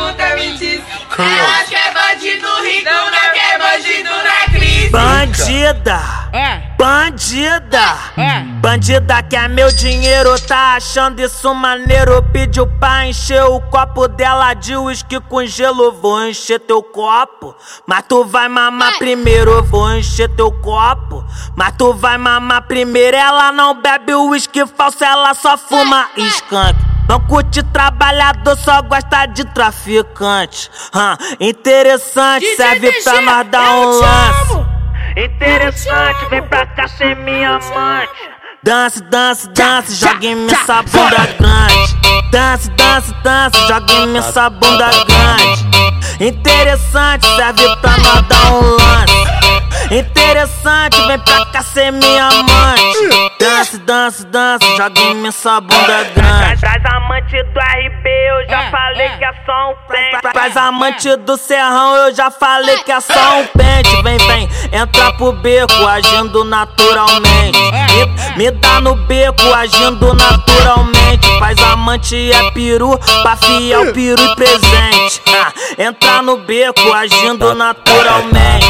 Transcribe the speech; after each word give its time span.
puta 0.00 0.34
me. 0.36 0.50
Elas 1.18 1.68
quer 1.68 1.92
bandido 1.92 2.46
rico, 2.62 2.88
não 2.90 3.32
quer 3.34 3.58
bandido 3.58 4.10
na 4.10 4.58
crise. 4.58 4.88
Bandida, 4.90 6.00
É, 6.32 6.62
bandida, 6.78 7.94
é. 8.16 8.40
bandida 8.60 9.22
quer 9.22 9.48
meu 9.48 9.70
dinheiro, 9.70 10.40
tá 10.40 10.74
achando 10.76 11.20
isso 11.20 11.52
maneiro? 11.54 12.22
Pediu 12.32 12.66
pra 12.66 13.06
encher 13.06 13.42
o 13.44 13.60
copo 13.60 14.08
dela 14.08 14.54
de 14.54 14.76
uísque 14.76 15.20
com 15.20 15.44
gelo. 15.44 15.92
Vou 15.92 16.26
encher 16.26 16.60
teu 16.60 16.82
copo, 16.82 17.54
mas 17.86 18.04
tu 18.08 18.24
vai 18.24 18.48
mamar 18.48 18.96
primeiro. 18.98 19.62
Vou 19.64 19.92
encher 19.94 20.28
teu 20.30 20.50
copo, 20.50 21.24
mas 21.54 21.74
tu 21.76 21.92
vai 21.92 22.16
mamar 22.16 22.62
primeiro. 22.62 23.16
Ela 23.16 23.52
não 23.52 23.74
bebe 23.74 24.14
uísque 24.14 24.66
falso, 24.66 25.04
ela 25.04 25.34
só 25.34 25.58
fuma 25.58 26.08
skunk. 26.16 26.89
Não 27.10 27.18
curte 27.18 27.60
trabalhador, 27.72 28.56
só 28.56 28.80
gosta 28.82 29.26
de 29.26 29.44
traficante. 29.46 30.70
Hã, 30.94 31.16
interessante, 31.40 32.42
DJ 32.42 32.56
serve 32.56 32.92
DG, 32.92 33.02
pra 33.02 33.20
nós 33.20 33.46
dar 33.48 33.70
um 33.72 33.98
lance. 33.98 34.66
Interessante, 35.16 36.24
vem 36.30 36.40
pra 36.44 36.64
cá 36.66 36.86
ser 36.86 37.16
minha 37.16 37.56
amante. 37.56 38.12
Dance, 38.62 39.02
dance, 39.02 39.48
dance, 39.48 39.94
joga 39.96 40.24
em 40.24 40.36
mim 40.36 40.52
essa 40.52 40.82
bunda 40.84 41.26
grande. 41.36 42.30
Dance, 42.30 42.70
dance, 42.70 43.14
dance, 43.24 43.66
joga 43.66 43.92
em 43.92 44.06
mim 44.06 44.16
essa 44.16 44.48
bunda 44.48 44.90
grande. 45.08 46.24
Interessante, 46.24 47.26
serve 47.34 47.76
pra 47.78 47.98
nós 47.98 48.22
dar 48.28 48.52
um 48.52 48.76
lance. 48.76 49.94
Interessante, 49.96 51.00
vem 51.08 51.18
pra 51.18 51.44
cá 51.46 51.60
ser 51.60 51.90
minha 51.90 52.28
amante. 52.28 53.29
Dance, 53.70 53.78
dance, 53.86 54.26
dance, 54.26 54.76
joga 54.76 55.00
em 55.00 55.14
mim 55.14 55.28
essa 55.28 55.60
bunda 55.60 56.02
grande. 56.16 56.60
Traz 56.60 56.84
amante 56.86 57.40
do 57.40 57.60
RB, 57.60 58.08
eu 58.08 58.48
já 58.48 58.62
É, 58.64 58.70
falei 58.70 59.06
é. 59.06 59.16
que 59.16 59.24
é 59.24 59.32
só 59.46 59.70
um 59.70 59.74
pente. 59.86 60.32
Traz 60.32 60.56
amante 60.56 61.16
do 61.18 61.36
Serrão, 61.36 61.94
eu 61.94 62.12
já 62.14 62.32
falei 62.32 62.78
que 62.78 62.90
é 62.90 62.98
só 63.00 63.38
um 63.38 63.46
pente. 63.46 64.02
Vem, 64.02 64.18
vem, 64.18 64.48
entra 64.72 65.12
pro 65.12 65.30
beco, 65.34 65.86
agindo 65.86 66.42
naturalmente. 66.42 67.58
Me, 68.36 68.44
me 68.44 68.50
dá 68.50 68.80
no 68.80 68.96
beco, 69.06 69.54
agindo 69.54 70.14
naturalmente. 70.14 71.28
Faz 71.38 71.56
amante 71.62 72.32
é 72.32 72.50
peru, 72.50 72.98
pra 73.22 73.36
fiel 73.36 73.92
peru 73.92 74.20
e 74.20 74.34
presente. 74.34 75.22
Ah, 75.28 75.52
entra 75.78 76.22
no 76.22 76.38
beco, 76.38 76.92
agindo 76.92 77.54
naturalmente. 77.54 78.66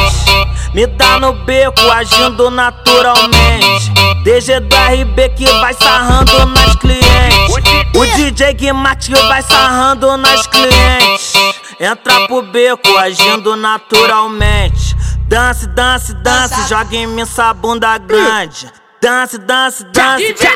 Me 0.73 0.87
dá 0.87 1.19
no 1.19 1.33
beco, 1.33 1.91
agindo 1.91 2.49
naturalmente. 2.49 3.91
DG 4.23 4.61
do 4.61 4.75
RB 4.75 5.29
que 5.29 5.45
vai 5.59 5.73
sarrando 5.73 6.45
nas 6.45 6.75
clientes. 6.75 7.55
O 7.93 8.05
DJ 8.15 8.53
Guimax 8.53 9.07
que 9.07 9.15
vai 9.15 9.41
sarrando 9.41 10.15
nas 10.15 10.47
clientes. 10.47 11.33
Entra 11.77 12.25
pro 12.27 12.41
beco, 12.43 12.97
agindo 12.97 13.57
naturalmente. 13.57 14.95
Dance, 15.27 15.67
dance, 15.67 16.13
dance, 16.15 16.69
joga 16.69 16.95
em 16.95 17.07
mim 17.07 17.21
essa 17.21 17.53
bunda 17.53 17.97
grande. 17.97 18.71
Dance, 19.01 19.37
dance, 19.39 19.83
dance. 19.85 20.35
Dance, 20.35 20.47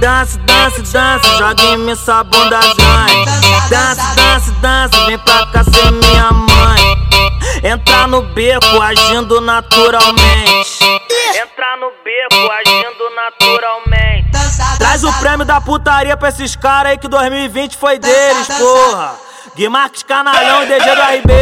dance, 0.00 0.38
dance, 0.38 0.82
dance, 0.92 1.38
joga 1.38 1.62
em 1.62 1.78
mim 1.78 1.92
essa 1.92 2.24
bunda 2.24 2.58
grande. 2.58 3.68
Dance, 3.68 4.16
dance, 4.16 4.50
dance, 4.62 5.06
vem 5.06 5.18
pra 5.18 5.46
cá 5.46 5.62
ser 5.62 5.92
no 8.12 8.20
beco, 8.20 8.82
agindo 8.82 9.40
naturalmente. 9.40 10.84
Entrar 11.34 11.78
no 11.78 11.90
beco, 12.04 12.52
agindo 12.52 13.10
naturalmente. 13.16 14.30
Traz 14.76 15.02
o 15.02 15.10
prêmio 15.14 15.46
da 15.46 15.62
putaria 15.62 16.14
pra 16.14 16.28
esses 16.28 16.54
caras 16.54 16.92
aí 16.92 16.98
que 16.98 17.08
2020 17.08 17.74
foi 17.74 17.98
deles, 17.98 18.48
porra. 18.58 19.14
Guimarques 19.56 20.02
Canalhão 20.02 20.62
e 20.62 20.66
DG 20.66 20.94
do 20.94 21.00
RB. 21.00 21.32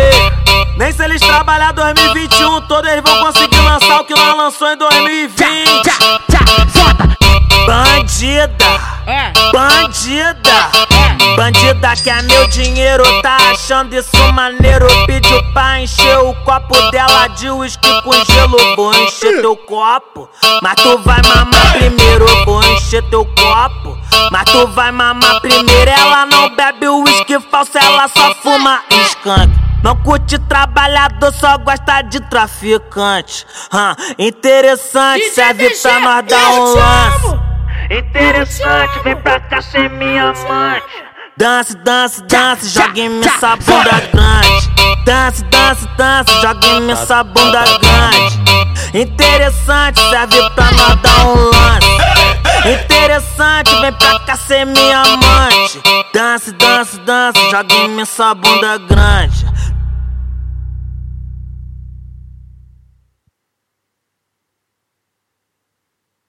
Nem 0.77 0.93
se 0.93 1.03
eles 1.03 1.21
trabalhar 1.21 1.73
2021, 1.73 2.61
todos 2.69 2.89
eles 2.89 3.03
vão 3.03 3.19
conseguir 3.19 3.59
lançar 3.59 4.03
o 4.03 4.05
que 4.05 4.15
nós 4.15 4.37
lançou 4.37 4.71
em 4.71 4.77
2020. 4.77 5.40
Tchá, 8.21 8.49
foda. 8.49 8.61
Bandida, 8.61 8.81
É, 9.07 9.33
bandida, 9.51 10.71
bandida 11.37 11.93
quer 12.05 12.23
meu 12.25 12.47
dinheiro, 12.49 13.03
tá 13.23 13.37
achando 13.51 13.95
isso 13.97 14.33
maneiro? 14.35 14.87
Pediu 15.07 15.43
pra 15.55 15.81
encher 15.81 16.19
o 16.19 16.35
copo 16.45 16.79
dela 16.91 17.29
de 17.29 17.51
uísque 17.51 17.89
com 18.03 18.13
gelo. 18.25 18.77
Vou 18.77 18.95
encher 18.95 19.41
teu 19.41 19.57
copo, 19.57 20.29
mas 20.63 20.75
tu 20.75 20.99
vai 20.99 21.23
mamar 21.23 21.73
primeiro. 21.73 22.27
Vou 22.45 22.63
encher 22.63 23.03
teu 23.09 23.25
copo, 23.25 23.99
mas 24.31 24.45
tu 24.45 24.67
vai 24.69 24.93
mamar 24.93 25.41
primeiro. 25.41 25.91
Ela 25.91 26.27
não 26.27 26.55
bebe 26.55 26.89
uísque 26.89 27.41
falso, 27.51 27.79
ela 27.79 28.07
só 28.07 28.35
fuma 28.43 28.83
skunk. 28.91 29.71
Não 29.83 29.97
curte 29.97 30.39
trabalhador, 30.41 31.33
só 31.33 31.57
gosta 31.57 32.03
de 32.03 32.21
traficante. 32.29 33.47
Hã, 33.73 33.97
interessante, 34.19 35.31
serve 35.31 35.71
pra 35.71 36.01
nós 36.01 36.27
dar 36.27 36.51
um 36.51 36.75
lance. 36.75 37.30
Interessante, 37.91 39.01
vem 39.03 39.17
pra 39.17 39.41
cá 39.41 39.61
ser 39.61 39.91
minha 39.91 40.31
amante. 40.31 40.87
Dance, 41.37 41.77
dance, 41.79 42.23
dance, 42.23 42.69
joga 42.69 43.01
em 43.01 43.09
mim 43.09 43.27
essa 43.27 43.57
bunda 43.57 44.01
grande. 44.13 44.71
Dance, 45.05 45.45
dance, 45.47 45.89
dance, 45.97 46.41
joga 46.41 46.67
em 46.69 46.81
mim 46.83 46.93
essa 46.93 47.25
bunda 47.25 47.65
grande. 47.81 48.41
Interessante, 48.95 50.01
serve 50.09 50.51
pra 50.51 50.71
nós 50.71 50.97
dar 51.03 51.27
um 51.27 51.35
lance. 51.35 51.91
Interessante, 52.85 53.75
vem 53.81 53.93
pra 53.95 54.21
cá 54.21 54.37
ser 54.37 54.67
minha 54.67 55.03
amante. 55.03 55.81
Dance, 56.15 56.53
dance, 56.53 57.01
dance, 57.01 57.51
joga 57.51 57.75
em 57.75 57.89
mim 57.89 58.03
essa 58.03 58.35
bunda 58.35 58.79
grande. 58.79 59.50